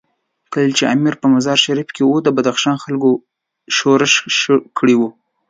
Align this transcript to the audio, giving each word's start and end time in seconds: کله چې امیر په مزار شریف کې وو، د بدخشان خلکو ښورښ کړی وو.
کله 0.51 0.69
چې 0.77 0.83
امیر 0.93 1.13
په 1.21 1.27
مزار 1.33 1.57
شریف 1.65 1.89
کې 1.95 2.03
وو، 2.05 2.17
د 2.25 2.27
بدخشان 2.37 2.77
خلکو 2.83 3.09
ښورښ 3.75 4.13
کړی 4.77 4.95
وو. 4.97 5.09